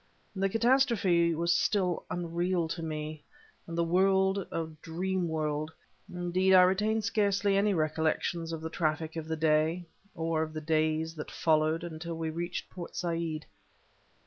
The 0.35 0.49
catastrophe 0.49 1.35
was 1.35 1.53
still 1.53 2.05
unreal 2.09 2.67
to 2.69 2.81
me, 2.81 3.21
and 3.67 3.77
the 3.77 3.83
world 3.83 4.47
a 4.51 4.65
dream 4.81 5.27
world. 5.27 5.69
Indeed 6.11 6.55
I 6.55 6.63
retain 6.63 7.03
scarcely 7.03 7.55
any 7.55 7.75
recollections 7.75 8.51
of 8.51 8.61
the 8.61 8.69
traffic 8.71 9.15
of 9.15 9.27
that 9.27 9.39
day, 9.39 9.85
or 10.15 10.41
of 10.41 10.53
the 10.53 10.59
days 10.61 11.13
that 11.13 11.29
followed 11.29 11.83
it 11.83 11.91
until 11.93 12.17
we 12.17 12.31
reached 12.31 12.67
Port 12.71 12.95
Said. 12.95 13.45